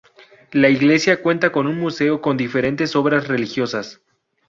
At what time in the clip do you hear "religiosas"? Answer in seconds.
3.27-4.01